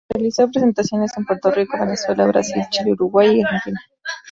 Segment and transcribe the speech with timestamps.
[0.11, 3.79] Realizó presentaciones en Puerto Rico, Venezuela, Brasil, Chile Uruguay y Argentina.